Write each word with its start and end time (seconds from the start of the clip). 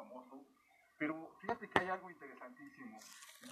famoso, 0.00 0.44
pero 0.98 1.30
fíjate 1.40 1.68
que 1.68 1.80
hay 1.80 1.88
algo 1.88 2.10
interesantísimo, 2.10 2.98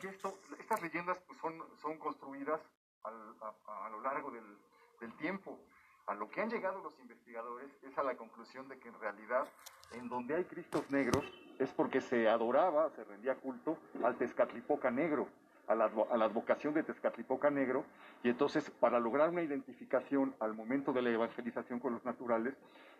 que 0.00 0.08
esto, 0.08 0.38
estas 0.58 0.82
leyendas 0.82 1.18
pues, 1.26 1.38
son, 1.40 1.62
son 1.80 1.98
construidas 1.98 2.60
a, 3.04 3.88
lo 3.90 4.00
largo 4.00 4.30
del, 4.30 4.58
del 5.00 5.12
tiempo. 5.16 5.58
A 6.06 6.14
lo 6.14 6.30
que 6.30 6.40
han 6.40 6.48
llegado 6.48 6.82
los 6.82 6.98
investigadores 7.00 7.70
es 7.82 7.96
a 7.98 8.02
la 8.02 8.16
conclusión 8.16 8.66
de 8.68 8.78
que 8.78 8.88
en 8.88 8.98
realidad 8.98 9.46
en 9.92 10.08
donde 10.08 10.36
hay 10.36 10.44
Cristos 10.44 10.90
negros 10.90 11.24
es 11.58 11.70
porque 11.70 12.00
se 12.00 12.28
adoraba, 12.28 12.90
se 12.90 13.04
rendía 13.04 13.34
culto 13.36 13.78
al 14.02 14.16
Tezcatlipoca 14.16 14.90
negro, 14.90 15.28
a 15.66 15.74
la, 15.74 15.84
advocación 16.24 16.72
de 16.72 16.82
Tezcatlipoca 16.82 17.50
negro, 17.50 17.84
y 18.22 18.30
entonces 18.30 18.70
para 18.70 18.98
lograr 18.98 19.28
una 19.28 19.42
identificación 19.42 20.34
al 20.40 20.54
momento 20.54 20.92
de 20.92 21.02
la 21.02 21.10
evangelización 21.10 21.78
con 21.78 21.92
los 21.92 22.04
naturales, 22.04 22.54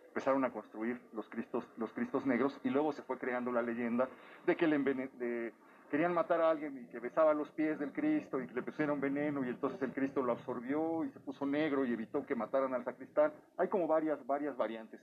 empezaron 0.09 0.45
a 0.45 0.51
construir 0.51 1.01
los 1.13 1.29
Cristos, 1.29 1.65
los 1.77 1.93
Cristos 1.93 2.27
negros 2.27 2.59
y 2.65 2.71
luego 2.71 2.93
se 2.93 3.03
fue 3.03 3.19
creando 3.19 3.53
la 3.53 3.63
leyenda 3.63 4.09
de 4.47 4.57
que 4.57 4.67
le 4.67 5.53
querían 5.91 6.13
matar 6.13 6.41
a 6.41 6.51
alguien 6.51 6.77
y 6.77 6.91
que 6.91 6.99
besaba 6.99 7.33
los 7.35 7.51
pies 7.51 7.79
del 7.79 7.93
Cristo 7.93 8.41
y 8.41 8.47
que 8.47 8.55
le 8.55 8.63
pusieron 8.63 9.01
veneno 9.01 9.45
y 9.45 9.49
entonces 9.49 9.81
el 9.83 9.93
Cristo 9.93 10.23
lo 10.23 10.33
absorbió 10.33 11.05
y 11.05 11.11
se 11.11 11.21
puso 11.21 11.47
negro 11.47 11.85
y 11.85 11.93
evitó 11.93 12.27
que 12.27 12.35
mataran 12.35 12.75
al 12.75 12.85
sacristán. 12.85 13.33
Hay 13.57 13.69
como 13.69 13.87
varias, 13.87 14.25
varias 14.27 14.57
variantes. 14.57 15.01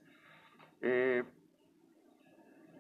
Eh, 0.82 1.24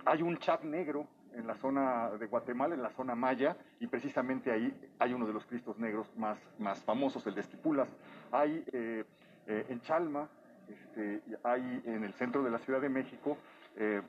hay 0.05 0.21
un 0.21 0.37
chat 0.37 0.63
negro 0.63 1.07
en 1.33 1.47
la 1.47 1.55
zona 1.55 2.11
de 2.11 2.27
Guatemala, 2.27 2.75
en 2.75 2.81
la 2.81 2.91
zona 2.91 3.15
maya, 3.15 3.57
y 3.79 3.87
precisamente 3.87 4.51
ahí 4.51 4.73
hay 4.99 5.13
uno 5.13 5.27
de 5.27 5.33
los 5.33 5.45
Cristos 5.45 5.77
negros 5.77 6.09
más, 6.15 6.37
más 6.59 6.81
famosos, 6.83 7.25
el 7.27 7.35
de 7.35 7.41
Estipulas. 7.41 7.89
Hay 8.31 8.63
eh, 8.71 9.03
eh, 9.47 9.65
en 9.69 9.81
Chalma, 9.81 10.29
este, 10.69 11.21
hay 11.43 11.81
en 11.85 12.03
el 12.03 12.13
centro 12.13 12.43
de 12.43 12.51
la 12.51 12.59
Ciudad 12.59 12.81
de 12.81 12.89
México, 12.89 13.37
eh, 13.75 14.01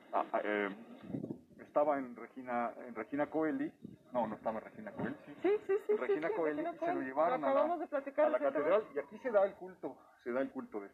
estaba 1.61 1.99
en 1.99 2.17
Regina, 2.17 2.73
en 2.87 2.95
Regina 2.95 3.27
Coeli, 3.27 3.71
no, 4.13 4.27
no 4.27 4.37
estaba 4.37 4.59
en 4.59 4.65
Regina 4.65 4.93
Coeli, 4.93 5.15
sí, 5.27 5.35
sí, 5.43 5.51
sí, 5.67 5.73
sí 5.87 5.93
Regina 5.97 6.31
Coeli, 6.31 6.65
se 6.79 6.95
lo 6.95 7.01
llevaron 7.01 7.45
a 7.45 7.53
la, 7.53 8.39
catedral 8.39 8.85
y 8.95 8.99
aquí 8.99 9.19
se 9.19 9.31
da 9.31 9.45
el 9.45 9.55
culto, 9.55 9.97
se 10.25 10.33
da 10.33 10.41
el 10.41 10.51
culto 10.51 10.81
de 10.81 10.89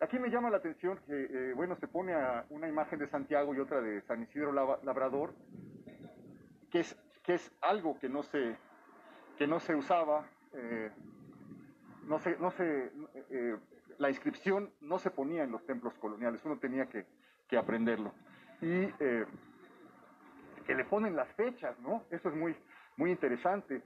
Aquí 0.00 0.16
me 0.20 0.30
llama 0.30 0.48
la 0.48 0.58
atención 0.58 1.00
que, 1.06 1.24
eh, 1.24 1.52
bueno, 1.54 1.74
se 1.74 1.88
pone 1.88 2.14
a 2.14 2.44
una 2.50 2.68
imagen 2.68 3.00
de 3.00 3.08
Santiago 3.08 3.52
y 3.52 3.58
otra 3.58 3.80
de 3.80 4.00
San 4.02 4.22
Isidro 4.22 4.52
Labrador, 4.52 5.34
que 6.70 6.80
es, 6.80 6.96
que 7.24 7.34
es 7.34 7.52
algo 7.60 7.98
que 7.98 8.08
no 8.08 8.22
se, 8.22 8.56
que 9.36 9.48
no 9.48 9.58
se 9.58 9.74
usaba, 9.74 10.24
eh, 10.52 10.92
no 12.06 12.20
se, 12.20 12.38
no 12.38 12.52
se, 12.52 12.92
eh, 13.30 13.56
la 13.98 14.10
inscripción 14.10 14.72
no 14.80 14.98
se 14.98 15.10
ponía 15.10 15.44
en 15.44 15.52
los 15.52 15.64
templos 15.66 15.94
coloniales, 15.94 16.44
uno 16.44 16.58
tenía 16.58 16.86
que, 16.86 17.06
que 17.48 17.56
aprenderlo. 17.56 18.12
Y 18.60 18.86
que 20.66 20.74
le 20.74 20.84
ponen 20.84 21.14
las 21.14 21.28
fechas, 21.34 21.78
¿no? 21.80 22.04
Eso 22.10 22.28
es 22.28 22.34
muy, 22.34 22.56
muy 22.96 23.10
interesante. 23.10 23.82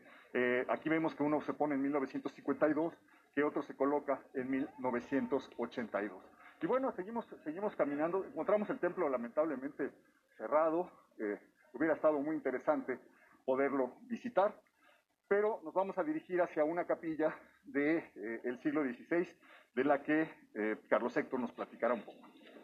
aquí 0.68 0.88
vemos 0.88 1.14
que 1.14 1.22
uno 1.22 1.40
se 1.42 1.52
pone 1.52 1.74
en 1.74 1.82
1952 1.82 2.94
que 3.34 3.42
otro 3.42 3.62
se 3.62 3.74
coloca 3.74 4.20
en 4.34 4.50
1982. 4.50 6.22
Y 6.60 6.66
bueno, 6.66 6.92
seguimos, 6.92 7.26
seguimos 7.44 7.74
caminando, 7.74 8.24
encontramos 8.24 8.68
el 8.70 8.78
templo 8.78 9.08
lamentablemente 9.08 9.90
cerrado, 10.36 10.90
eh, 11.18 11.38
hubiera 11.72 11.94
estado 11.94 12.20
muy 12.20 12.36
interesante 12.36 12.98
poderlo 13.44 13.96
visitar, 14.02 14.54
pero 15.32 15.60
nos 15.64 15.72
vamos 15.72 15.96
a 15.96 16.02
dirigir 16.04 16.42
hacia 16.42 16.62
una 16.62 16.84
capilla 16.84 17.34
del 17.64 18.04
de, 18.12 18.40
eh, 18.44 18.58
siglo 18.62 18.84
XVI, 18.84 19.26
de 19.74 19.84
la 19.84 20.02
que 20.02 20.28
eh, 20.54 20.76
Carlos 20.90 21.16
Héctor 21.16 21.40
nos 21.40 21.50
platicará 21.52 21.94
un 21.94 22.02
poco. 22.02 22.18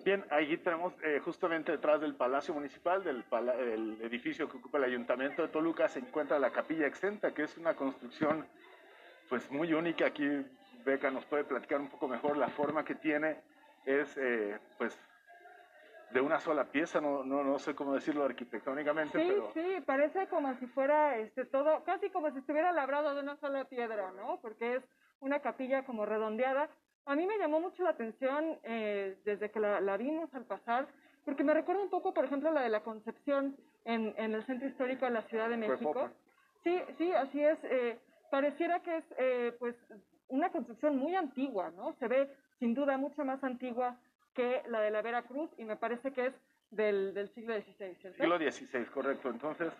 Bien, 0.05 0.23
ahí 0.29 0.55
tenemos 0.59 0.93
justamente 1.25 1.73
detrás 1.73 1.99
del 2.03 2.15
Palacio 2.15 2.53
Municipal, 2.53 3.03
del 3.03 3.25
el 3.59 3.99
edificio 4.03 4.51
que 4.51 4.59
ocupa 4.59 4.77
el 4.77 4.85
Ayuntamiento 4.85 5.41
de 5.41 5.49
Toluca, 5.49 5.89
se 5.89 6.01
encuentra 6.01 6.39
la 6.39 6.51
capilla 6.51 6.87
exenta, 6.87 7.33
que 7.33 7.45
es 7.45 7.57
una 7.57 7.75
construcción 7.75 8.47
pues 9.31 9.51
muy 9.51 9.73
única. 9.73 10.05
Aquí 10.05 10.29
Beca 10.85 11.11
nos 11.11 11.25
puede 11.25 11.45
platicar 11.45 11.81
un 11.81 11.89
poco 11.89 12.07
mejor 12.07 12.37
la 12.37 12.49
forma 12.49 12.85
que 12.85 12.97
tiene. 12.97 13.39
Es 13.87 14.15
eh, 14.19 14.59
pues 14.77 14.99
de 16.11 16.21
una 16.21 16.41
sola 16.41 16.65
pieza, 16.65 17.01
no, 17.01 17.23
no, 17.23 17.45
no 17.45 17.59
sé 17.59 17.75
cómo 17.75 17.95
decirlo 17.95 18.25
arquitectónicamente, 18.25 19.19
sí, 19.19 19.27
pero... 19.29 19.51
Sí, 19.53 19.83
parece 19.85 20.27
como 20.29 20.55
si 20.55 20.67
fuera 20.69 21.19
este, 21.19 21.45
todo, 21.45 21.85
casi 21.85 22.09
como 22.11 22.31
si 22.31 22.39
estuviera 22.39 22.73
labrado 22.73 23.15
de 23.15 23.21
una 23.21 23.37
sola 23.37 23.65
piedra, 23.65 24.13
¿no? 24.13 24.39
Porque 24.41 24.77
es 24.77 24.85
una 25.21 25.41
capilla 25.41 25.85
como 25.85 26.07
redondeada. 26.07 26.71
A 27.05 27.15
mí 27.15 27.27
me 27.27 27.39
llamó 27.39 27.61
mucho 27.61 27.83
la 27.83 27.91
atención 27.91 28.59
eh, 28.63 29.19
desde 29.25 29.51
que 29.51 29.61
la, 29.61 29.97
vimos 29.97 30.35
al 30.35 30.45
pasar, 30.45 30.87
porque 31.25 31.45
me 31.45 31.55
recuerda 31.55 31.83
un 31.83 31.91
poco, 31.91 32.15
por 32.15 32.25
ejemplo, 32.25 32.51
la 32.51 32.63
de 32.63 32.71
la 32.71 32.81
Concepción 32.81 33.57
en, 33.85 34.15
en 34.17 34.35
el 34.35 34.45
centro 34.47 34.69
histórico 34.69 35.05
de 35.05 35.13
la 35.13 35.23
Ciudad 35.23 35.49
de 35.49 35.57
México. 35.57 36.11
Sí, 36.65 36.81
sí, 36.97 37.13
así 37.13 37.43
es. 37.43 37.59
Eh, 37.65 37.99
pareciera 38.31 38.81
que 38.81 38.97
es, 38.97 39.05
eh, 39.19 39.57
pues, 39.59 39.75
una 40.29 40.51
construcción 40.51 40.97
muy 40.97 41.15
antigua, 41.15 41.71
¿no? 41.71 41.95
Se 41.99 42.09
ve 42.09 42.31
sin 42.59 42.75
duda 42.75 42.97
mucho 42.97 43.25
más 43.25 43.43
antigua 43.45 43.97
que 44.39 44.63
la 44.69 44.81
de 44.83 44.93
la 44.93 45.03
Veracruz 45.03 45.51
y 45.59 45.65
me 45.65 45.75
parece 45.75 46.13
que 46.13 46.27
es 46.27 46.35
del, 46.71 47.13
del 47.13 47.29
siglo 47.31 47.57
XVI, 47.57 47.97
¿cierto? 47.97 48.23
Siglo 48.23 48.39
XVI, 48.39 48.85
correcto. 48.85 49.31
Entonces, 49.31 49.73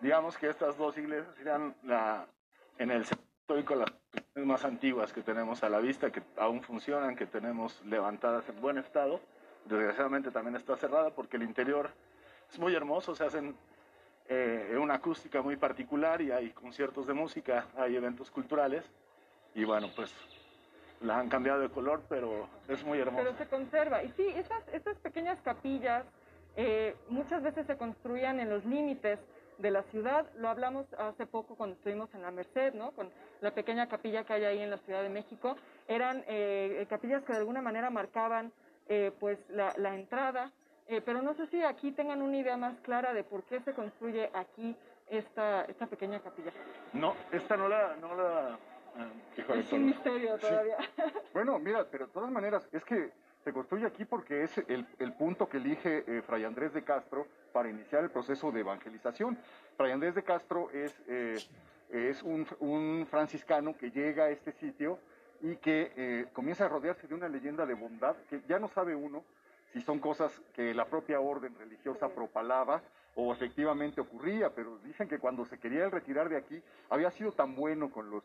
digamos 0.00 0.38
que 0.38 0.48
estas 0.48 0.78
dos 0.78 0.96
iglesias 0.96 1.34
serían 1.36 1.74
la, 1.82 2.24
en 2.78 2.92
el 2.92 3.02
histórico 3.02 3.74
las 3.74 3.92
más 4.36 4.64
antiguas 4.64 5.12
que 5.12 5.22
tenemos 5.22 5.64
a 5.64 5.68
la 5.68 5.80
vista, 5.80 6.12
que 6.12 6.22
aún 6.36 6.62
funcionan, 6.62 7.16
que 7.16 7.26
tenemos 7.26 7.84
levantadas 7.84 8.48
en 8.48 8.60
buen 8.60 8.78
estado. 8.78 9.20
Desgraciadamente 9.64 10.30
también 10.30 10.54
está 10.54 10.76
cerrada 10.76 11.10
porque 11.10 11.36
el 11.36 11.42
interior 11.42 11.90
es 12.48 12.60
muy 12.60 12.76
hermoso, 12.76 13.16
se 13.16 13.24
hacen 13.24 13.56
eh, 14.28 14.76
una 14.80 14.94
acústica 14.94 15.42
muy 15.42 15.56
particular 15.56 16.22
y 16.22 16.30
hay 16.30 16.50
conciertos 16.50 17.08
de 17.08 17.12
música, 17.12 17.66
hay 17.76 17.96
eventos 17.96 18.30
culturales 18.30 18.84
y 19.52 19.64
bueno, 19.64 19.88
pues 19.96 20.14
la 21.00 21.18
han 21.18 21.28
cambiado 21.28 21.60
de 21.60 21.68
color, 21.68 22.02
pero 22.08 22.48
es 22.68 22.82
muy 22.84 22.98
hermosa. 22.98 23.24
Pero 23.24 23.36
se 23.36 23.46
conserva. 23.46 24.02
Y 24.02 24.10
sí, 24.12 24.26
estas, 24.36 24.62
estas 24.72 24.96
pequeñas 24.98 25.38
capillas 25.42 26.04
eh, 26.56 26.96
muchas 27.08 27.42
veces 27.42 27.66
se 27.66 27.76
construían 27.76 28.40
en 28.40 28.48
los 28.50 28.64
límites 28.64 29.18
de 29.58 29.70
la 29.70 29.82
ciudad. 29.84 30.26
Lo 30.36 30.48
hablamos 30.48 30.86
hace 30.94 31.26
poco 31.26 31.54
cuando 31.54 31.76
estuvimos 31.76 32.12
en 32.14 32.22
la 32.22 32.30
Merced, 32.30 32.74
¿no? 32.74 32.92
Con 32.92 33.10
la 33.40 33.52
pequeña 33.52 33.88
capilla 33.88 34.24
que 34.24 34.34
hay 34.34 34.44
ahí 34.44 34.60
en 34.60 34.70
la 34.70 34.78
Ciudad 34.78 35.02
de 35.02 35.08
México. 35.08 35.56
Eran 35.88 36.24
eh, 36.26 36.86
capillas 36.88 37.22
que 37.24 37.32
de 37.32 37.38
alguna 37.38 37.62
manera 37.62 37.90
marcaban 37.90 38.52
eh, 38.88 39.12
pues 39.18 39.38
la, 39.48 39.72
la 39.76 39.94
entrada. 39.94 40.50
pero 41.04 41.20
no 41.20 41.34
sé 41.34 41.46
si 41.48 41.62
aquí 41.62 41.92
tengan 41.92 42.22
una 42.22 42.36
idea 42.36 42.56
más 42.56 42.78
clara 42.80 43.12
de 43.12 43.24
por 43.24 43.42
qué 43.44 43.60
se 43.60 43.72
construye 43.72 44.30
aquí 44.32 44.76
esta, 45.08 45.64
esta 45.64 45.86
pequeña 45.86 46.20
capilla. 46.20 46.52
No, 46.92 47.14
esta 47.32 47.56
no 47.56 47.68
la, 47.68 47.96
no 47.96 48.14
la 48.14 48.58
es 49.36 49.72
un 49.72 49.86
misterio 49.86 50.38
todavía. 50.38 50.76
Bueno, 51.32 51.58
mira, 51.58 51.86
pero 51.90 52.06
de 52.06 52.12
todas 52.12 52.30
maneras, 52.30 52.66
es 52.72 52.82
que 52.84 53.10
se 53.44 53.52
construye 53.52 53.86
aquí 53.86 54.04
porque 54.04 54.42
es 54.42 54.58
el, 54.58 54.86
el 54.98 55.12
punto 55.12 55.48
que 55.48 55.58
elige 55.58 56.02
eh, 56.06 56.22
Fray 56.22 56.44
Andrés 56.44 56.72
de 56.72 56.82
Castro 56.82 57.26
para 57.52 57.68
iniciar 57.68 58.02
el 58.02 58.10
proceso 58.10 58.50
de 58.50 58.60
evangelización. 58.60 59.38
Fray 59.76 59.92
Andrés 59.92 60.14
de 60.14 60.24
Castro 60.24 60.70
es, 60.72 60.94
eh, 61.06 61.36
es 61.90 62.22
un, 62.22 62.46
un, 62.60 63.06
franciscano 63.08 63.76
que 63.76 63.90
llega 63.90 64.24
a 64.24 64.30
este 64.30 64.52
sitio 64.52 64.98
y 65.42 65.56
que 65.56 65.92
eh, 65.96 66.26
comienza 66.32 66.64
a 66.64 66.68
rodearse 66.68 67.06
de 67.06 67.14
una 67.14 67.28
leyenda 67.28 67.66
de 67.66 67.74
bondad 67.74 68.16
que 68.28 68.40
ya 68.48 68.58
no 68.58 68.68
sabe 68.68 68.94
uno 68.94 69.22
si 69.72 69.80
son 69.80 69.98
cosas 69.98 70.32
que 70.54 70.74
la 70.74 70.86
propia 70.86 71.20
orden 71.20 71.54
religiosa 71.58 72.08
propalaba 72.08 72.82
o 73.14 73.32
efectivamente 73.32 74.00
ocurría, 74.00 74.50
pero 74.50 74.78
dicen 74.78 75.08
que 75.08 75.18
cuando 75.18 75.44
se 75.44 75.58
quería 75.58 75.88
retirar 75.88 76.28
de 76.28 76.36
aquí 76.36 76.62
había 76.90 77.10
sido 77.10 77.32
tan 77.32 77.54
bueno 77.54 77.90
con 77.90 78.10
los 78.10 78.24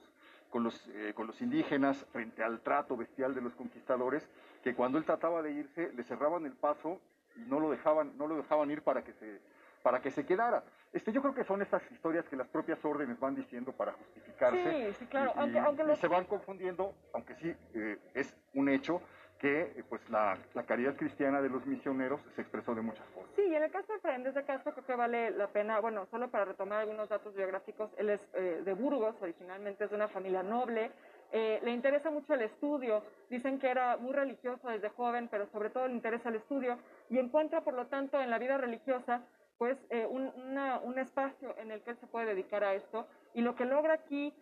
con 0.52 0.64
los, 0.64 0.88
eh, 0.90 1.14
con 1.16 1.26
los 1.26 1.42
indígenas 1.42 2.06
frente 2.12 2.44
al 2.44 2.60
trato 2.60 2.96
bestial 2.96 3.34
de 3.34 3.42
los 3.42 3.56
conquistadores, 3.56 4.30
que 4.64 4.76
cuando 4.76 5.00
él 5.00 5.06
trataba 5.06 5.42
de 5.42 5.52
irse, 5.52 5.92
le 5.94 6.04
cerraban 6.04 6.46
el 6.46 6.54
paso 6.54 7.02
y 7.36 7.40
no 7.50 7.60
lo 7.60 7.72
dejaban, 7.72 8.16
no 8.18 8.28
lo 8.28 8.36
dejaban 8.36 8.70
ir 8.70 8.84
para 8.84 9.04
que 9.04 9.14
se, 9.14 9.40
para 9.82 10.02
que 10.02 10.12
se 10.12 10.26
quedara. 10.26 10.64
Este, 10.94 11.12
yo 11.12 11.22
creo 11.22 11.34
que 11.34 11.46
son 11.46 11.62
estas 11.62 11.82
historias 11.90 12.28
que 12.28 12.36
las 12.36 12.48
propias 12.50 12.84
órdenes 12.84 13.20
van 13.20 13.34
diciendo 13.34 13.72
para 13.72 13.94
justificarse. 13.94 14.92
Sí, 14.92 14.98
sí, 15.00 15.06
claro. 15.06 15.32
Y, 15.36 15.40
aunque, 15.40 15.60
aunque 15.60 15.96
se 15.96 16.08
van 16.08 16.26
confundiendo, 16.26 16.94
aunque 17.14 17.34
sí 17.36 17.56
eh, 17.74 17.98
es 18.14 18.36
un 18.54 18.68
hecho 18.70 19.02
que 19.42 19.62
eh, 19.62 19.84
pues 19.90 20.08
la, 20.10 20.38
la, 20.54 20.64
caridad 20.64 20.96
cristiana 20.96 21.42
de 21.42 21.50
los 21.50 21.66
misioneros 21.66 22.22
se 22.36 22.42
expresó 22.44 22.76
de 22.76 22.82
muchas 22.82 23.04
formas. 23.08 23.32
Sí, 23.36 23.42
y 23.42 23.56
en 23.56 23.64
el 23.64 23.72
caso 23.72 23.92
de 23.92 24.00
Fray 24.00 24.22
de 24.22 24.46
Castro 24.46 24.72
creo 24.72 24.86
que 24.86 24.96
vale 24.96 25.32
la 25.32 25.48
pena, 25.48 25.80
bueno, 25.80 26.06
solo 26.12 26.30
para 26.30 26.46
retomar 26.46 26.82
algunos 26.82 27.10
datos 27.10 27.36
biográficos, 27.36 27.90
él 27.98 28.12
es 28.12 28.22
eh, 28.36 28.62
de 28.64 28.74
Burgos, 28.74 29.16
originalmente 29.20 29.86
es 29.86 29.90
de 29.90 29.96
una 29.96 30.10
familia 30.10 30.44
noble, 30.44 30.92
eh, 31.32 31.60
le 31.64 31.72
interesa 31.72 32.12
mucho 32.12 32.36
el 32.36 32.44
estudio, 32.44 33.04
dicen 33.32 33.58
que 33.58 33.72
era 33.72 33.98
muy 33.98 34.14
religioso 34.14 34.70
desde 34.70 34.90
joven, 34.90 35.28
pero 35.28 35.48
sobre 35.48 35.72
todo 35.72 35.88
le 35.88 35.96
interesa 35.96 36.30
el 36.30 36.36
estudio 36.36 36.78
y 37.10 37.18
encuentra, 37.18 37.62
por 37.62 37.74
lo 37.74 37.88
tanto, 37.88 38.22
en 38.22 38.30
la 38.30 38.38
vida 38.38 38.58
religiosa, 38.58 39.24
pues 39.58 39.78
un, 40.10 40.32
una, 40.50 40.80
un 40.80 40.98
espacio 40.98 41.56
en 41.58 41.70
el 41.70 41.82
que 41.84 41.92
él 41.92 41.98
se 41.98 42.08
puede 42.08 42.26
dedicar 42.26 42.64
a 42.64 42.74
esto 42.74 43.08
y 43.36 43.42
lo 43.42 43.56
que 43.56 43.66
logra 43.66 43.94
aquí, 43.94 44.34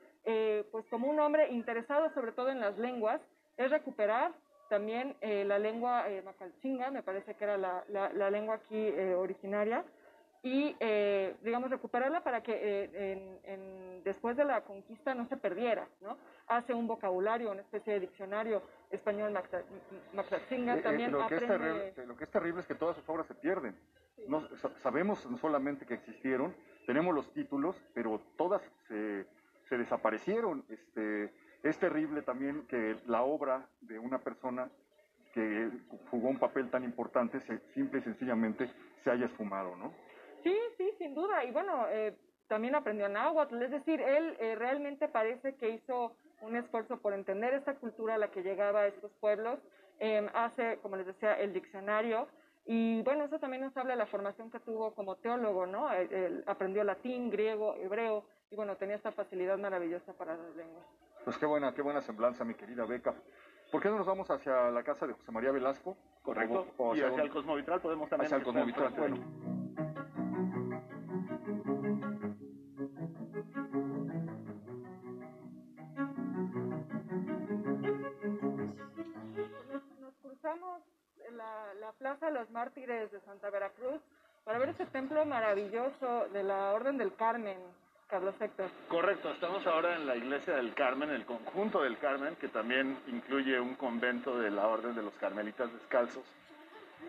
pues 0.71 0.85
como 0.89 1.09
un 1.09 1.19
hombre 1.19 1.49
interesado 1.49 2.09
sobre 2.13 2.31
todo 2.31 2.49
en 2.49 2.61
las 2.61 2.77
lenguas, 2.77 3.19
es 3.57 3.69
recuperar 3.69 4.31
también 4.69 5.15
eh, 5.21 5.43
la 5.43 5.59
lengua 5.59 6.09
eh, 6.09 6.21
macalchinga, 6.21 6.91
me 6.91 7.03
parece 7.03 7.33
que 7.35 7.43
era 7.43 7.57
la, 7.57 7.83
la, 7.89 8.29
lengua 8.29 8.55
aquí 8.55 8.77
eh, 8.77 9.15
originaria, 9.15 9.83
y, 10.41 10.75
eh, 10.79 11.35
digamos, 11.41 11.69
recuperarla 11.69 12.23
para 12.23 12.41
que 12.41 12.53
eh, 12.53 13.39
en, 13.43 14.03
después 14.03 14.37
de 14.37 14.45
la 14.45 14.61
conquista 14.61 15.13
no 15.13 15.27
se 15.27 15.35
perdiera, 15.35 15.87
¿no? 15.99 16.17
Hace 16.47 16.73
un 16.73 16.87
vocabulario, 16.87 17.51
una 17.51 17.61
especie 17.61 17.93
de 17.93 17.99
diccionario 18.01 18.61
español 18.89 19.33
Maxatzinga, 20.13 20.77
eh, 20.77 20.81
también 20.81 21.11
lo, 21.11 21.27
que 21.27 21.39
terrible, 21.39 21.93
lo 22.05 22.15
que 22.15 22.23
es 22.23 22.31
terrible 22.31 22.61
es 22.61 22.67
que 22.67 22.75
todas 22.75 22.95
sus 22.95 23.09
obras 23.09 23.27
se 23.27 23.35
pierden. 23.35 23.75
No, 24.27 24.47
sabemos 24.81 25.27
solamente 25.41 25.85
que 25.85 25.95
existieron, 25.95 26.55
tenemos 26.85 27.13
los 27.13 27.31
títulos, 27.33 27.75
pero 27.93 28.21
todas 28.37 28.61
se, 28.87 29.25
se 29.67 29.77
desaparecieron. 29.77 30.63
Este, 30.69 31.33
es 31.63 31.77
terrible 31.77 32.21
también 32.21 32.65
que 32.67 32.97
la 33.05 33.23
obra 33.23 33.67
de 33.81 33.99
una 33.99 34.19
persona 34.19 34.69
que 35.33 35.69
jugó 36.09 36.29
un 36.29 36.39
papel 36.39 36.69
tan 36.69 36.83
importante 36.83 37.39
se, 37.41 37.59
simple 37.73 37.99
y 37.99 38.03
sencillamente 38.03 38.69
se 39.03 39.11
haya 39.11 39.25
esfumado, 39.25 39.75
¿no? 39.75 39.93
Sí, 40.43 40.55
sí, 40.77 40.91
sin 40.97 41.13
duda. 41.13 41.43
Y 41.43 41.51
bueno, 41.51 41.85
eh, 41.89 42.15
también 42.47 42.75
aprendió 42.75 43.07
náhuatl, 43.09 43.61
es 43.61 43.71
decir, 43.71 44.01
él 44.01 44.35
eh, 44.39 44.55
realmente 44.55 45.07
parece 45.07 45.55
que 45.55 45.69
hizo 45.69 46.15
un 46.41 46.55
esfuerzo 46.55 46.97
por 46.97 47.13
entender 47.13 47.53
esta 47.53 47.75
cultura 47.75 48.15
a 48.15 48.17
la 48.17 48.31
que 48.31 48.41
llegaba 48.41 48.81
a 48.81 48.87
estos 48.87 49.11
pueblos. 49.19 49.59
Em, 49.99 50.29
hace, 50.33 50.77
como 50.81 50.95
les 50.95 51.05
decía, 51.05 51.33
el 51.33 51.53
diccionario. 51.53 52.27
Y 52.65 53.01
bueno, 53.03 53.25
eso 53.25 53.39
también 53.39 53.63
nos 53.63 53.75
habla 53.75 53.93
de 53.93 53.97
la 53.97 54.05
formación 54.05 54.49
que 54.49 54.59
tuvo 54.59 54.93
como 54.95 55.17
teólogo, 55.17 55.65
¿no? 55.65 55.91
Él, 55.91 56.43
aprendió 56.47 56.83
latín, 56.83 57.29
griego, 57.29 57.75
hebreo, 57.75 58.23
y 58.49 58.55
bueno, 58.55 58.77
tenía 58.77 58.95
esta 58.95 59.11
facilidad 59.11 59.57
maravillosa 59.57 60.13
para 60.13 60.37
las 60.37 60.55
lenguas. 60.55 60.85
Pues 61.29 61.37
qué 61.37 61.45
buena, 61.45 61.71
qué 61.75 61.83
buena 61.83 62.01
semblanza, 62.01 62.43
mi 62.43 62.55
querida 62.55 62.85
Beca. 62.85 63.13
¿Por 63.71 63.83
qué 63.83 63.89
no 63.89 63.99
nos 63.99 64.07
vamos 64.07 64.31
hacia 64.31 64.71
la 64.71 64.81
casa 64.81 65.05
de 65.05 65.13
José 65.13 65.31
María 65.31 65.51
Velasco? 65.51 65.95
Correcto. 66.23 66.65
O, 66.77 66.93
hacia 66.93 67.05
y 67.05 67.07
hacia 67.07 67.21
el 67.21 67.29
Cosmovitral 67.29 67.81
podemos 67.81 68.09
también. 68.09 68.25
Hacia 68.25 68.37
el 68.37 68.43
Cosmovitral, 68.43 68.93
bueno. 68.97 69.17
la, 81.79 81.91
Plaza 81.99 82.25
de 82.25 82.31
los 82.31 82.49
Mártires 82.49 83.11
de 83.11 83.19
Santa 83.19 83.51
Veracruz 83.51 84.01
para 84.45 84.57
ver 84.57 84.69
ese 84.69 84.87
templo 84.87 85.23
maravilloso 85.25 86.27
de 86.33 86.41
la 86.41 86.73
Orden 86.73 86.97
del 86.97 87.13
Carmen, 87.13 87.59
Carlos 88.09 88.33
Héctor. 88.41 88.71
Correcto, 88.87 89.31
estamos 89.31 89.65
ahora 89.67 89.95
en 89.95 90.07
la 90.07 90.15
iglesia 90.15 90.55
del 90.55 90.73
Carmen, 90.73 91.11
el 91.11 91.25
conjunto 91.25 91.83
del 91.83 91.99
Carmen, 91.99 92.35
que 92.37 92.47
también 92.47 92.97
incluye 93.07 93.59
un 93.59 93.75
convento 93.75 94.39
de 94.39 94.49
la 94.49 94.67
Orden 94.67 94.95
de 94.95 95.03
los 95.03 95.13
Carmelitas 95.15 95.71
Descalzos 95.71 96.25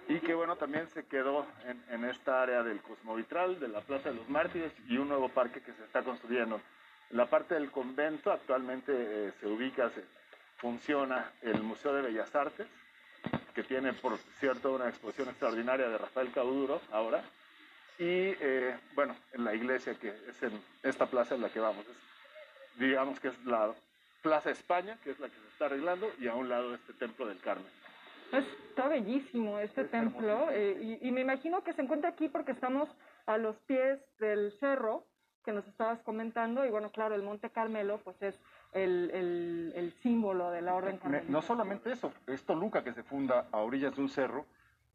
y 0.09 0.21
que 0.21 0.35
bueno, 0.35 0.57
también 0.57 0.89
se 0.89 1.07
quedó 1.07 1.47
en, 1.89 2.05
esta 2.05 2.43
área 2.43 2.63
del 2.63 2.83
Cosmovitral, 2.83 3.59
de 3.61 3.69
la 3.69 3.81
Plaza 3.81 4.11
de 4.11 4.17
los 4.17 4.29
Mártires 4.29 4.73
y 4.89 4.99
un 4.99 5.09
nuevo 5.09 5.29
parque 5.29 5.63
que 5.63 5.73
se 5.73 5.85
está 5.85 6.03
construyendo. 6.03 6.61
En 7.11 7.17
la 7.17 7.27
parte 7.27 7.55
del 7.55 7.71
convento 7.71 8.31
actualmente 8.31 8.93
eh, 8.93 9.33
se 9.41 9.47
ubica, 9.47 9.89
se 9.91 10.05
funciona 10.57 11.33
el 11.43 11.63
Museo 11.63 11.95
de 11.95 12.03
Bellas 12.03 12.35
Artes, 12.35 12.67
que 13.55 13.63
tiene, 13.63 13.93
por 13.95 14.19
cierto, 14.39 14.75
una 14.75 14.89
exposición 14.89 15.29
extraordinaria 15.29 15.89
de 15.89 15.97
Rafael 15.97 16.31
Cauduro 16.33 16.81
ahora. 16.93 17.23
Y, 18.01 18.35
eh, 18.41 18.75
bueno, 18.95 19.15
en 19.35 19.45
la 19.45 19.55
iglesia, 19.55 19.95
que 19.95 20.09
es 20.09 20.43
en 20.43 20.59
esta 20.83 21.05
plaza 21.05 21.35
en 21.35 21.43
la 21.43 21.51
que 21.51 21.61
vamos. 21.61 21.85
digamos 22.79 23.21
que 23.21 23.29
es 23.29 23.45
la 23.45 23.75
Plaza 24.23 24.51
España, 24.51 24.97
que 25.05 25.11
es 25.11 25.21
la 25.21 25.29
que 25.29 25.35
se 25.35 25.49
está 25.49 25.67
arreglando, 25.67 26.11
y 26.19 26.27
a 26.27 26.35
un 26.35 26.49
lado 26.49 26.75
este 26.75 26.95
Templo 26.95 27.27
del 27.27 27.39
Carmen. 27.41 27.71
Está 28.33 28.89
bellísimo 28.89 29.59
este 29.59 29.85
templo 29.85 30.49
eh, 30.53 30.99
y, 31.03 31.11
me 31.11 31.23
imagino 31.23 31.65
que 31.65 31.73
se 31.73 31.83
encuentra 31.83 32.11
aquí 32.11 32.29
porque 32.29 32.53
estamos 32.53 32.89
a 33.27 33.39
los 33.39 33.57
pies 33.67 33.99
del 34.21 34.53
cerro 34.61 35.05
que 35.45 35.53
nos 35.53 35.67
estabas 35.67 36.01
comentando 36.03 36.65
y 36.65 36.71
bueno, 36.71 36.93
claro, 36.93 37.17
el 37.17 37.23
Monte 37.23 37.51
Carmelo 37.51 37.99
pues 38.05 38.23
es 38.23 38.39
el, 38.73 39.93
símbolo 40.01 40.53
de 40.53 40.63
la 40.63 40.75
orden 40.75 40.99
carmelita. 40.99 41.33
No 41.33 41.43
solamente 41.43 41.91
eso, 41.91 42.13
es 42.29 42.45
Toluca 42.45 42.85
que 42.85 42.93
se 42.93 43.03
funda 43.03 43.49
a 43.51 43.59
orillas 43.59 43.97
de 43.97 44.03
un 44.03 44.09
cerro 44.09 44.47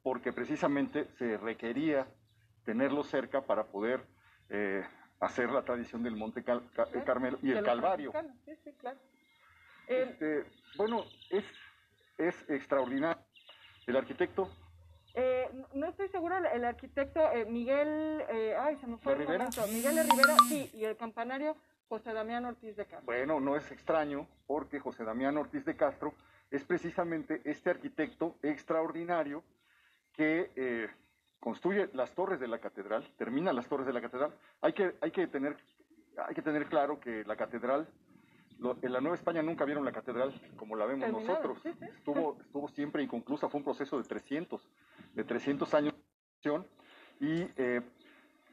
porque 0.02 0.32
precisamente 0.32 1.06
se 1.18 1.36
requería 1.36 2.08
tenerlo 2.66 3.04
cerca 3.04 3.42
para 3.42 3.66
poder 3.66 4.02
eh, 4.50 4.84
hacer 5.20 5.50
la 5.52 5.64
tradición 5.64 6.04
del 6.04 6.16
Monte 6.16 6.44
Carmelo 6.44 7.38
y 7.42 7.52
el 7.52 7.64
Calvario. 7.64 8.12
Sí, 8.46 8.56
sí, 8.64 8.74
claro. 8.74 9.00
Este, 9.88 10.46
bueno, 10.78 11.04
es, 11.30 11.46
es 12.18 12.50
extraordinario. 12.50 13.24
El 13.88 13.96
arquitecto 13.96 14.50
eh, 15.14 15.50
no 15.74 15.88
estoy 15.88 16.10
segura, 16.10 16.40
el 16.52 16.66
arquitecto 16.66 17.22
eh, 17.32 17.46
Miguel, 17.46 18.22
ay, 18.60 18.76
se 18.78 18.88
me 18.88 18.98
fue 18.98 19.16
Rivera? 19.16 19.48
Miguel 19.72 19.96
de 19.96 20.04
Rivera, 20.04 20.36
sí, 20.50 20.70
y 20.74 20.84
el 20.84 20.98
campanario 20.98 21.56
José 21.88 22.12
Damián 22.12 22.44
Ortiz 22.46 22.76
de 22.76 22.86
Castro. 22.86 23.06
Bueno, 23.06 23.40
no 23.40 23.56
es 23.56 23.72
extraño 23.72 24.28
porque 24.48 24.80
José 24.80 25.06
Damián 25.06 25.38
Ortiz 25.38 25.64
de 25.64 25.78
Castro 25.78 26.14
es 26.52 26.64
precisamente 26.64 27.42
este 27.46 27.70
arquitecto 27.70 28.36
extraordinario 28.42 29.44
que 30.14 30.52
eh, 30.56 30.90
construye 31.40 31.90
las 31.94 32.14
torres 32.14 32.40
de 32.40 32.48
la 32.48 32.60
catedral, 32.60 33.08
termina 33.18 33.54
las 33.54 33.68
torres 33.68 33.88
de 33.88 33.94
la 33.94 34.02
catedral. 34.02 34.34
Hay 34.62 34.74
que, 34.74 34.96
hay 35.02 35.12
que, 35.12 35.28
tener, 35.28 35.58
hay 36.18 36.34
que 36.34 36.42
tener 36.42 36.66
claro 36.68 37.00
que 37.00 37.24
la 37.26 37.36
catedral, 37.36 37.88
en 38.82 38.94
la 38.94 39.02
Nueva 39.02 39.16
España 39.16 39.42
nunca 39.42 39.66
vieron 39.66 39.84
la 39.86 39.92
catedral 39.92 40.34
como 40.56 40.76
la 40.76 40.86
vemos 40.86 41.12
nosotros. 41.12 41.66
Estuvo, 41.66 42.38
estuvo 42.40 42.68
siempre 42.70 43.04
inconclusa, 43.04 43.50
fue 43.50 43.60
un 43.60 43.66
proceso 43.66 43.98
de 43.98 44.04
300, 44.04 44.62
de 45.14 45.24
300 45.24 45.74
años 45.74 45.94
y 47.20 47.48
eh, 47.58 47.82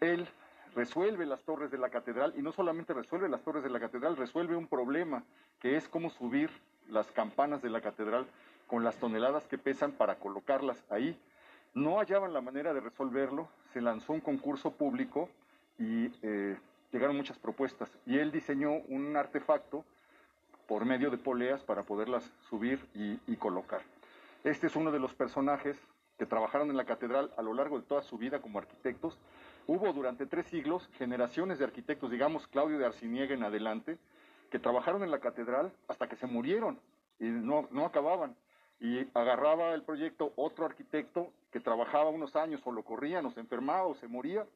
él 0.00 0.26
resuelve 0.75 1.26
las 1.26 1.43
torres 1.43 1.70
de 1.70 1.76
la 1.76 1.90
catedral 1.90 2.32
y 2.37 2.43
no 2.43 2.52
solamente 2.52 2.94
resuelve 2.94 3.29
las 3.29 3.43
torres 3.43 3.62
de 3.62 3.70
la 3.70 3.81
catedral, 3.81 4.17
resuelve 4.17 4.56
un 4.56 4.67
problema 4.67 5.25
que 5.61 5.76
es 5.76 5.88
cómo 5.88 6.08
subir 6.08 6.50
las 6.88 7.11
campanas 7.12 7.61
de 7.61 7.69
la 7.69 7.81
catedral 7.81 8.26
con 8.67 8.84
las 8.84 8.96
toneladas 8.96 9.46
que 9.46 9.58
pesan 9.58 9.93
para 9.93 10.19
colocarlas 10.19 10.82
ahí. 10.90 11.19
No 11.74 11.98
hallaban 11.98 12.32
la 12.32 12.40
manera 12.40 12.74
de 12.74 12.80
resolverlo, 12.80 13.48
se 13.72 13.80
lanzó 13.80 14.12
un 14.12 14.20
concurso 14.20 14.72
público 14.72 15.28
y 15.78 16.12
eh, 16.22 16.56
llegaron 16.92 17.16
muchas 17.16 17.38
propuestas 17.38 17.90
y 18.06 18.19
él 18.19 18.30
diseñó 18.30 18.72
un 18.88 19.16
artefacto 19.16 19.84
por 20.66 20.84
medio 20.84 21.10
de 21.10 21.19
poleas 21.19 21.62
para 21.62 21.82
poderlas 21.82 22.30
subir 22.48 22.86
y, 22.94 23.36
colocar. 23.36 23.80
Este 24.44 24.66
es 24.66 24.76
uno 24.76 24.92
de 24.92 25.00
los 25.00 25.14
personajes 25.14 25.76
que 26.19 26.26
trabajaron 26.26 26.70
en 26.70 26.76
la 26.76 26.84
catedral 26.84 27.32
a 27.36 27.42
lo 27.42 27.54
largo 27.54 27.80
de 27.80 27.86
toda 27.86 28.02
su 28.02 28.19
vida 28.19 28.40
como 28.40 28.58
arquitectos 28.58 29.19
Hubo 29.66 29.92
durante 29.92 30.26
tres 30.26 30.46
siglos 30.46 30.88
generaciones 30.98 31.58
de 31.58 31.64
arquitectos, 31.64 32.10
digamos 32.10 32.48
Claudio 32.48 32.79
de 32.79 32.86
Arciniega 32.86 33.34
en 33.34 33.44
adelante, 33.44 33.96
que 34.50 34.58
trabajaron 34.58 35.05
en 35.05 35.10
la 35.10 35.20
catedral 35.20 35.72
hasta 35.86 36.08
que 36.08 36.17
se 36.17 36.26
murieron 36.26 36.81
y 37.20 37.26
no, 37.26 37.69
no 37.70 37.86
acababan. 37.86 38.34
Y 38.81 39.06
agarraba 39.14 39.72
el 39.74 39.82
proyecto 39.82 40.32
otro 40.34 40.67
arquitecto 40.67 41.32
que 41.53 41.61
trabajaba 41.61 42.09
unos 42.09 42.35
años 42.35 42.61
o 42.65 42.73
lo 42.73 42.82
corrían 42.82 43.27
o 43.27 43.31
se 43.31 43.41
enfermaba 43.41 43.87
o 43.87 43.94
se 43.94 44.09
moría. 44.09 44.47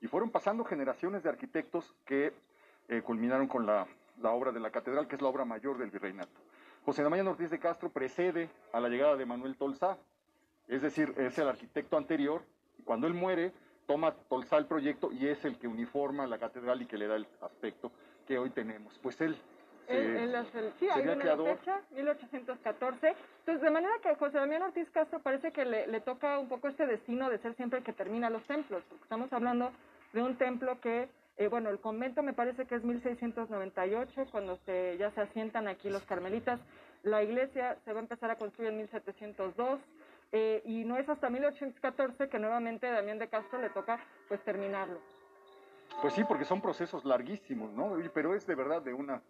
Y 0.00 0.06
fueron 0.06 0.30
pasando 0.30 0.64
generaciones 0.64 1.22
de 1.22 1.28
arquitectos 1.28 1.94
que 2.06 2.32
eh, 2.88 3.02
culminaron 3.02 3.48
con 3.48 3.66
la, 3.66 3.86
la 4.22 4.30
obra 4.30 4.52
de 4.52 4.60
la 4.60 4.70
catedral, 4.70 5.08
que 5.08 5.16
es 5.16 5.22
la 5.22 5.28
obra 5.28 5.44
mayor 5.44 5.78
del 5.78 5.90
virreinato. 5.90 6.40
José 6.84 7.02
Damián 7.02 7.26
Ortiz 7.26 7.50
de 7.50 7.58
Castro 7.58 7.90
precede 7.90 8.50
a 8.72 8.80
la 8.80 8.88
llegada 8.88 9.16
de 9.16 9.26
Manuel 9.26 9.56
Tolsá, 9.56 9.96
es 10.68 10.82
decir, 10.82 11.14
es 11.16 11.38
el 11.38 11.48
arquitecto 11.48 11.96
anterior. 11.96 12.42
Cuando 12.84 13.06
él 13.06 13.14
muere, 13.14 13.52
toma 13.86 14.12
Tolsá 14.12 14.58
el 14.58 14.66
proyecto 14.66 15.10
y 15.10 15.26
es 15.26 15.44
el 15.44 15.58
que 15.58 15.66
uniforma 15.66 16.26
la 16.26 16.38
catedral 16.38 16.82
y 16.82 16.86
que 16.86 16.98
le 16.98 17.06
da 17.06 17.16
el 17.16 17.26
aspecto 17.40 17.90
que 18.26 18.38
hoy 18.38 18.50
tenemos. 18.50 18.98
Pues 19.02 19.20
él 19.20 19.36
es 19.88 20.54
el, 20.54 20.72
sí, 20.78 20.88
hay 20.88 21.06
una 21.06 21.36
fecha, 21.36 21.80
1814. 21.94 23.14
Entonces, 23.40 23.62
de 23.62 23.70
manera 23.70 23.92
que 24.02 24.14
José 24.14 24.38
Damián 24.38 24.62
Ortiz 24.62 24.88
Castro 24.90 25.20
parece 25.20 25.52
que 25.52 25.64
le, 25.64 25.86
le, 25.86 26.00
toca 26.00 26.38
un 26.38 26.48
poco 26.48 26.68
este 26.68 26.86
destino 26.86 27.28
de 27.30 27.38
ser 27.38 27.54
siempre 27.56 27.78
el 27.78 27.84
que 27.84 27.92
termina 27.92 28.30
los 28.30 28.42
templos, 28.44 28.82
porque 28.88 29.02
estamos 29.02 29.32
hablando 29.32 29.72
de 30.12 30.22
un 30.22 30.36
templo 30.36 30.80
que, 30.80 31.08
eh, 31.36 31.48
bueno, 31.48 31.70
el 31.70 31.80
convento 31.80 32.22
me 32.22 32.32
parece 32.32 32.66
que 32.66 32.76
es 32.76 32.84
1698, 32.84 34.26
cuando 34.30 34.56
se, 34.64 34.96
ya 34.98 35.10
se 35.10 35.20
asientan 35.20 35.68
aquí 35.68 35.90
los 35.90 36.04
carmelitas. 36.04 36.60
La 37.02 37.22
iglesia 37.22 37.76
se 37.84 37.92
va 37.92 37.98
a 37.98 38.02
empezar 38.02 38.30
a 38.30 38.36
construir 38.36 38.70
en 38.70 38.78
1702. 38.78 39.80
Eh, 40.36 40.62
y 40.64 40.84
no 40.84 40.96
es 40.96 41.08
hasta 41.08 41.30
1814 41.30 42.28
que 42.28 42.38
nuevamente 42.40 42.88
a 42.88 42.92
Damián 42.92 43.20
de 43.20 43.28
Castro 43.28 43.60
le 43.60 43.70
toca 43.70 44.00
pues 44.26 44.42
terminarlo. 44.42 44.98
Pues 46.00 46.12
sí, 46.14 46.24
porque 46.24 46.44
son 46.44 46.60
procesos 46.60 47.04
larguísimos, 47.04 47.72
¿no? 47.72 47.96
Pero 48.12 48.34
es 48.34 48.44
de 48.44 48.56
verdad 48.56 48.82
de 48.82 48.92
una, 48.92 49.22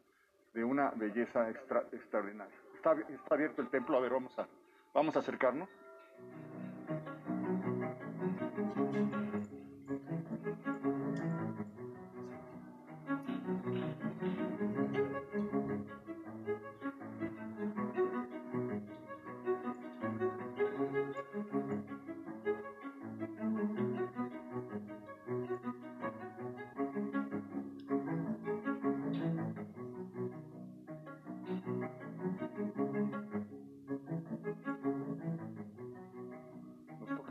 de 0.55 0.65
una 0.65 0.91
belleza 0.91 1.51
extra, 1.51 1.85
extraordinaria. 1.93 2.55
Está, 2.75 2.93
está 2.93 3.35
abierto 3.35 3.61
el 3.61 3.69
templo, 3.69 3.97
a 3.97 4.01
ver, 4.01 4.13
vamos 4.13 4.39
a, 4.39 4.47
vamos 4.95 5.17
a 5.17 5.19
acercarnos. 5.19 5.69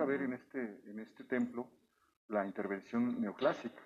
Toca 0.03 0.11
ver 0.11 0.21
en 0.21 0.33
este, 0.33 0.81
en 0.85 0.99
este 0.99 1.23
templo 1.23 1.67
la 2.27 2.45
intervención 2.45 3.21
neoclásica. 3.21 3.81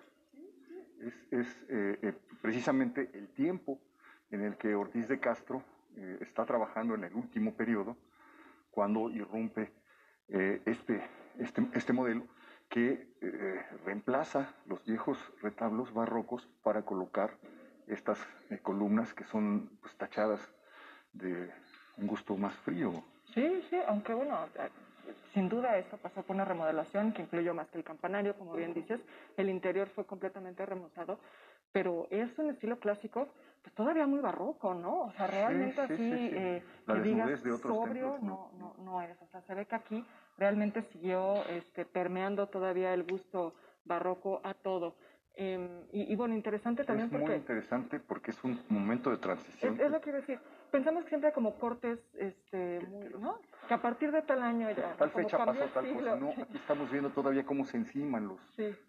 Es, 1.00 1.14
es 1.30 1.46
eh, 1.68 1.98
eh, 2.02 2.12
precisamente 2.42 3.10
el 3.14 3.28
tiempo 3.28 3.80
en 4.30 4.42
el 4.42 4.56
que 4.56 4.74
Ortiz 4.74 5.08
de 5.08 5.20
Castro 5.20 5.62
eh, 5.96 6.18
está 6.20 6.44
trabajando 6.44 6.94
en 6.94 7.04
el 7.04 7.14
último 7.14 7.54
periodo, 7.54 7.96
cuando 8.70 9.10
irrumpe 9.10 9.72
este, 10.28 11.02
este, 11.38 11.66
este 11.72 11.92
modelo 11.94 12.26
que 12.68 13.08
reemplaza 13.86 14.54
los 14.66 14.84
viejos 14.84 15.18
retablos 15.40 15.92
barrocos 15.94 16.46
para 16.62 16.82
colocar 16.82 17.38
estas 17.86 18.18
columnas 18.62 19.14
que 19.14 19.24
son 19.24 19.70
pues, 19.80 19.96
tachadas 19.96 20.40
de 21.14 21.50
un 21.96 22.06
gusto 22.06 22.36
más 22.36 22.54
frío. 22.56 23.02
Sí, 23.32 23.62
sí, 23.70 23.76
aunque 23.86 24.12
bueno, 24.12 24.38
sin 25.34 25.48
duda 25.48 25.76
esto 25.78 25.96
pasó 25.98 26.22
por 26.22 26.34
una 26.34 26.44
remodelación 26.44 27.12
que 27.12 27.22
incluyó 27.22 27.54
más 27.54 27.68
que 27.68 27.78
el 27.78 27.84
campanario, 27.84 28.34
como 28.34 28.54
bien 28.54 28.74
dices, 28.74 29.00
el 29.36 29.48
interior 29.50 29.88
fue 29.88 30.04
completamente 30.04 30.64
remozado, 30.64 31.18
pero 31.72 32.06
es 32.10 32.38
un 32.38 32.50
estilo 32.50 32.78
clásico, 32.78 33.28
pues 33.62 33.74
todavía 33.74 34.06
muy 34.06 34.20
barroco, 34.20 34.74
¿no? 34.74 35.02
O 35.02 35.12
sea, 35.12 35.26
realmente 35.26 35.80
así, 35.80 35.94
eh, 36.32 36.62
que 36.86 37.00
digas 37.00 37.40
sobrio, 37.60 38.18
no, 38.22 38.50
no, 38.58 38.74
no 38.84 39.02
es. 39.02 39.20
O 39.22 39.26
sea, 39.26 39.42
se 39.42 39.54
ve 39.54 39.66
que 39.66 39.74
aquí 39.74 40.04
realmente 40.38 40.82
siguió 40.82 41.44
este, 41.46 41.84
permeando 41.84 42.46
todavía 42.46 42.94
el 42.94 43.04
gusto 43.04 43.54
barroco 43.84 44.40
a 44.44 44.54
todo. 44.54 44.94
Em, 45.40 45.68
y, 45.92 46.16
bueno, 46.16 46.34
interesante 46.34 46.82
también 46.82 47.06
es 47.06 47.12
porque... 47.12 47.26
muy 47.26 47.36
interesante 47.36 48.00
porque 48.00 48.32
es 48.32 48.42
un 48.42 48.60
momento 48.70 49.10
de 49.10 49.18
transición. 49.18 49.80
Es, 49.80 49.88
lo 49.90 50.00
que 50.00 50.10
a 50.10 50.14
decir. 50.14 50.40
Pensamos 50.70 51.04
que 51.04 51.08
siempre 51.10 51.32
como 51.32 51.54
cortes, 51.58 51.98
este, 52.14 52.80
muy, 52.88 53.08
¿no? 53.20 53.38
Que 53.66 53.74
a 53.74 53.82
partir 53.82 54.12
de 54.12 54.22
tal 54.22 54.42
año 54.42 54.70
ya... 54.70 54.94
Tal 54.96 55.10
fecha 55.10 55.38
pasó 55.44 55.64
tal 55.72 55.94
cosa. 55.94 56.16
No, 56.16 56.30
aquí 56.30 56.56
estamos 56.56 56.90
viendo 56.90 57.10
todavía 57.10 57.44
cómo 57.44 57.64
se 57.64 57.76
enciman 57.76 58.28
los, 58.28 58.40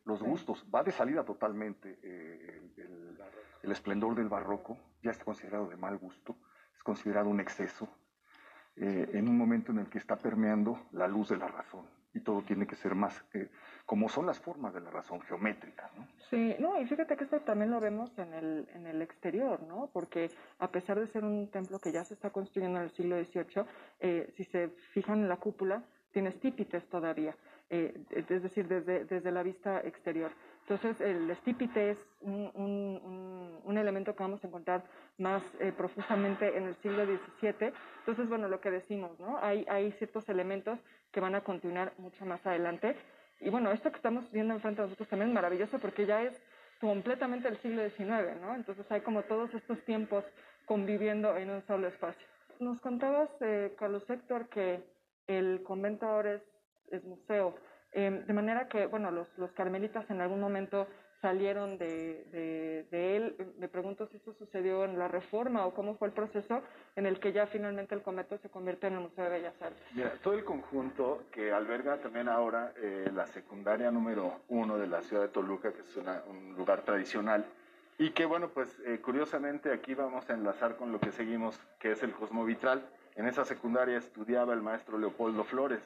los 0.06 0.22
gustos. 0.22 0.66
Va 0.74 0.84
de 0.84 0.92
salida 0.92 1.24
totalmente 1.24 2.00
eh, 2.04 2.62
el, 2.78 3.18
el, 3.64 3.72
esplendor 3.72 4.16
del 4.16 4.30
barroco. 4.30 4.78
Ya 5.02 5.12
está 5.12 5.24
considerado 5.26 5.68
de 5.68 5.78
mal 5.78 5.98
gusto. 5.98 6.36
Es 6.76 6.84
considerado 6.84 7.30
un 7.30 7.40
exceso. 7.40 7.88
Eh, 8.76 9.10
en 9.14 9.28
un 9.28 9.38
momento 9.38 9.72
en 9.72 9.80
el 9.80 9.90
que 9.90 9.98
está 9.98 10.18
permeando 10.18 10.88
la 10.92 11.08
luz 11.08 11.30
de 11.30 11.38
la 11.38 11.48
razón 11.48 11.99
y 12.14 12.22
todo 12.22 12.42
tiene 12.42 12.66
que 12.66 12.76
ser 12.76 12.96
más, 12.96 13.24
eh, 13.34 13.50
como 13.86 14.10
son 14.10 14.26
las 14.26 14.40
formas 14.40 14.74
de 14.74 14.82
la 14.82 14.90
razón 14.90 15.22
geométrica, 15.22 15.90
¿no? 15.96 16.08
Sí, 16.30 16.56
no, 16.60 16.80
y 16.82 16.86
fíjate 16.86 17.16
que 17.16 17.24
esto 17.24 17.40
también 17.42 17.72
lo 17.72 17.80
vemos 17.80 18.18
en 18.18 18.34
el, 18.34 18.68
en 18.74 18.88
el 18.88 19.02
exterior, 19.02 19.62
¿no? 19.64 19.90
Porque 19.94 20.30
a 20.60 20.72
pesar 20.72 21.00
de 21.00 21.08
ser 21.08 21.24
un 21.24 21.50
templo 21.50 21.80
que 21.80 21.92
ya 21.92 22.04
se 22.04 22.14
está 22.14 22.30
construyendo 22.32 22.80
en 22.80 22.86
el 22.86 22.92
siglo 22.92 23.24
XVIII, 23.24 23.66
eh, 24.00 24.34
si 24.36 24.44
se 24.46 24.70
fijan 24.94 25.20
en 25.20 25.30
la 25.30 25.38
cúpula, 25.38 25.84
tiene 26.12 26.30
estípites 26.30 26.88
todavía, 26.90 27.36
eh, 27.70 27.94
es 28.10 28.28
decir, 28.28 28.68
desde, 28.68 29.06
desde 29.06 29.32
la 29.32 29.44
vista 29.44 29.80
exterior. 29.82 30.32
Entonces, 30.62 31.02
el 31.02 31.30
estípite 31.30 31.92
es 31.92 31.98
un, 32.22 33.29
elemento 33.78 34.16
que 34.16 34.24
vamos 34.24 34.44
a 34.44 34.48
encontrar 34.48 34.84
más 35.18 35.44
eh, 35.60 35.72
profusamente 35.76 36.58
en 36.58 36.68
el 36.68 36.76
siglo 36.78 37.06
XVII. 37.06 37.74
Entonces, 38.00 38.30
bueno, 38.30 38.48
lo 38.48 38.60
que 38.62 38.72
decimos, 38.72 39.20
¿no? 39.20 39.38
Hay, 39.42 39.66
hay 39.70 39.92
ciertos 39.94 40.28
elementos 40.30 40.80
que 41.12 41.20
van 41.20 41.36
a 41.36 41.42
continuar 41.42 41.94
mucho 41.98 42.26
más 42.26 42.46
adelante. 42.46 42.96
Y 43.40 43.50
bueno, 43.50 43.72
esto 43.72 43.90
que 43.92 43.98
estamos 43.98 44.30
viendo 44.32 44.54
enfrente 44.54 44.82
de 44.82 44.88
nosotros 44.88 45.08
también 45.08 45.30
es 45.30 45.36
maravilloso 45.36 45.80
porque 45.80 46.06
ya 46.06 46.24
es 46.24 46.42
completamente 46.80 47.48
el 47.48 47.58
siglo 47.58 47.88
XIX, 47.90 48.40
¿no? 48.42 48.56
Entonces 48.56 48.90
hay 48.92 49.02
como 49.02 49.24
todos 49.24 49.54
estos 49.54 49.80
tiempos 49.86 50.24
conviviendo 50.66 51.36
en 51.38 51.50
un 51.50 51.62
solo 51.64 51.88
espacio. 51.88 52.26
Nos 52.60 52.80
contabas, 52.82 53.30
eh, 53.42 53.74
Carlos 53.78 54.10
Héctor, 54.10 54.50
que 54.50 54.84
el 55.28 55.64
convento 55.64 56.06
ahora 56.06 56.34
es, 56.34 56.42
es 56.92 57.04
museo. 57.04 57.56
Em, 57.92 58.26
de 58.26 58.34
manera 58.34 58.68
que, 58.68 58.86
bueno, 58.86 59.12
los, 59.12 59.28
los 59.38 59.52
carmelitas 59.54 60.10
en 60.10 60.22
algún 60.22 60.40
momento 60.40 60.88
salieron 61.22 61.78
de, 61.78 62.26
de, 62.32 62.86
de, 62.92 63.18
él. 63.18 63.54
Me 63.58 63.68
pregunto 63.68 64.08
si 64.08 64.18
eso 64.18 64.34
sucedió 64.34 64.86
en 64.86 64.98
la 64.98 65.08
reforma 65.08 65.66
o 65.66 65.74
cómo 65.74 65.96
fue 65.96 66.08
el 66.08 66.14
proceso 66.14 66.62
en 66.96 67.06
el 67.06 67.20
que 67.20 67.32
ya 67.34 67.48
finalmente 67.48 67.96
el 67.96 68.02
convento 68.02 68.38
se 68.38 68.50
convierte 68.50 68.88
en 68.88 68.94
el 68.94 69.00
Museo 69.02 69.26
de 69.26 69.30
Bellas 69.30 69.62
Artes. 69.62 69.82
Mira, 69.94 70.14
todo 70.24 70.34
el 70.34 70.44
conjunto 70.44 71.24
que 71.32 71.52
alberga 71.52 71.98
también 71.98 72.30
ahora 72.30 72.74
eh, 72.78 73.10
la 73.14 73.28
secundaria 73.28 73.92
número 73.92 74.42
uno 74.48 74.78
de 74.78 74.88
la 74.88 75.02
ciudad 75.02 75.24
de 75.24 75.30
Toluca, 75.30 75.72
que 75.74 75.82
es 75.82 75.96
una, 75.98 76.24
un 76.28 76.56
lugar 76.56 76.82
tradicional, 76.82 77.46
y 77.98 78.12
que, 78.12 78.26
bueno, 78.26 78.50
pues 78.50 78.80
eh, 78.86 79.00
curiosamente 79.02 79.74
aquí 79.74 79.94
vamos 79.94 80.30
a 80.30 80.34
enlazar 80.34 80.78
con 80.78 80.92
lo 80.92 81.00
que 81.00 81.12
seguimos, 81.12 81.60
que 81.80 81.92
es 81.92 82.02
el 82.02 82.14
Cosmovitral. 82.14 82.82
En 83.16 83.28
esa 83.28 83.44
secundaria 83.44 83.98
estudiaba 83.98 84.54
el 84.54 84.62
maestro 84.62 84.98
Leopoldo 84.98 85.44
Flores, 85.44 85.82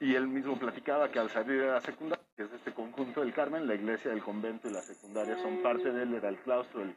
y 0.00 0.14
él 0.14 0.26
mismo 0.28 0.58
platicaba 0.58 1.10
que 1.10 1.18
al 1.18 1.30
salir 1.30 1.60
de 1.60 1.68
la 1.68 1.80
secundaria, 1.80 2.24
que 2.36 2.42
es 2.42 2.52
este 2.52 2.72
conjunto 2.72 3.20
del 3.20 3.32
Carmen, 3.32 3.66
la 3.66 3.74
iglesia, 3.74 4.12
el 4.12 4.22
convento 4.22 4.68
y 4.68 4.72
la 4.72 4.82
secundaria 4.82 5.36
son 5.38 5.62
parte 5.62 5.90
de 5.90 6.02
él, 6.02 6.14
era 6.14 6.28
el 6.28 6.36
claustro, 6.36 6.82
el, 6.82 6.94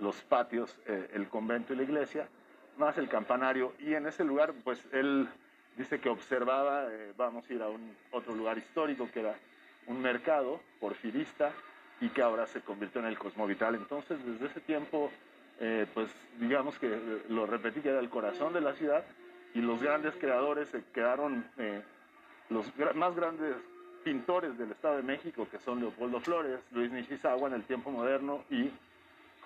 los 0.00 0.20
patios, 0.22 0.78
eh, 0.86 1.10
el 1.14 1.28
convento 1.28 1.72
y 1.72 1.76
la 1.76 1.82
iglesia, 1.82 2.28
más 2.76 2.96
el 2.98 3.08
campanario. 3.08 3.74
Y 3.80 3.94
en 3.94 4.06
ese 4.06 4.24
lugar, 4.24 4.54
pues 4.62 4.84
él 4.92 5.28
dice 5.76 6.00
que 6.00 6.08
observaba, 6.08 6.86
eh, 6.90 7.12
vamos 7.16 7.48
a 7.48 7.52
ir 7.52 7.62
a 7.62 7.68
un 7.68 7.94
otro 8.12 8.34
lugar 8.34 8.56
histórico 8.58 9.08
que 9.12 9.20
era 9.20 9.34
un 9.86 10.00
mercado 10.00 10.60
porfirista 10.80 11.52
y 12.00 12.08
que 12.10 12.22
ahora 12.22 12.46
se 12.46 12.60
convirtió 12.60 13.00
en 13.00 13.08
el 13.08 13.18
Cosmovital. 13.18 13.74
Entonces, 13.74 14.24
desde 14.24 14.46
ese 14.46 14.60
tiempo, 14.60 15.10
eh, 15.58 15.86
pues 15.92 16.08
digamos 16.38 16.78
que 16.78 17.22
lo 17.28 17.46
repetí 17.46 17.80
que 17.80 17.88
era 17.88 18.00
el 18.00 18.10
corazón 18.10 18.52
de 18.52 18.60
la 18.60 18.74
ciudad 18.74 19.04
y 19.54 19.60
los 19.60 19.82
grandes 19.82 20.14
creadores 20.14 20.68
se 20.68 20.82
quedaron 20.92 21.44
los 22.52 22.66
más 22.94 23.14
grandes 23.14 23.56
pintores 24.04 24.58
del 24.58 24.72
Estado 24.72 24.96
de 24.96 25.02
México, 25.02 25.46
que 25.50 25.58
son 25.58 25.80
Leopoldo 25.80 26.20
Flores, 26.20 26.60
Luis 26.72 26.90
Nishizawa 26.90 27.48
en 27.48 27.54
el 27.54 27.64
tiempo 27.64 27.90
moderno 27.90 28.44
y 28.50 28.70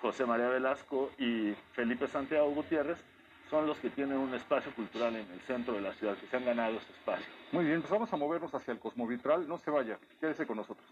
José 0.01 0.25
María 0.25 0.49
Velasco 0.49 1.11
y 1.17 1.53
Felipe 1.73 2.07
Santiago 2.07 2.49
Gutiérrez, 2.51 3.03
son 3.49 3.65
los 3.65 3.77
que 3.77 3.89
tienen 3.89 4.17
un 4.17 4.33
espacio 4.33 4.73
cultural 4.73 5.15
en 5.15 5.29
el 5.31 5.39
centro 5.41 5.73
de 5.73 5.81
la 5.81 5.93
ciudad, 5.93 6.17
que 6.17 6.27
se 6.27 6.35
han 6.35 6.45
ganado 6.45 6.77
ese 6.77 6.91
espacio. 6.91 7.25
Muy 7.51 7.65
bien, 7.65 7.81
pues 7.81 7.91
vamos 7.91 8.11
a 8.11 8.17
movernos 8.17 8.53
hacia 8.53 8.73
el 8.73 8.79
Cosmovitral. 8.79 9.47
No 9.47 9.57
se 9.57 9.71
vaya, 9.71 9.97
quédese 10.19 10.45
con 10.45 10.57
nosotros. 10.57 10.85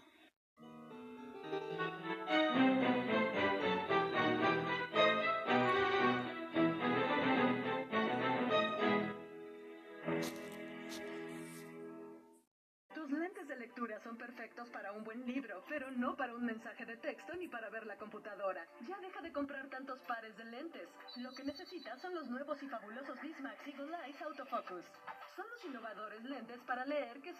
Pero 15.76 15.90
no 15.90 16.16
para 16.16 16.34
un 16.34 16.42
mensaje 16.42 16.86
de 16.86 16.96
texto 16.96 17.34
ni 17.36 17.48
para 17.48 17.68
ver 17.68 17.84
la 17.84 17.98
computadora. 17.98 18.64
Ya 18.88 18.98
deja 18.98 19.20
de 19.20 19.30
comprar 19.30 19.68
tantos 19.68 20.00
pares 20.08 20.34
de 20.38 20.44
lentes. 20.46 20.88
Lo 21.16 21.30
que 21.32 21.44
necesitas 21.44 22.00
son 22.00 22.14
los 22.14 22.26
nuevos 22.30 22.62
y 22.62 22.66
fabulosos 22.66 23.20
Bismax 23.20 23.66
Eagle 23.66 23.94
Eyes 24.06 24.22
Autofocus. 24.22 24.86
Son 25.36 25.44
los 25.50 25.64
innovadores 25.66 26.24
lentes 26.24 26.58
para 26.66 26.86
leer 26.86 27.20
que 27.20 27.30
se 27.30 27.34